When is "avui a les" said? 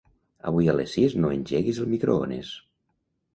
0.51-0.95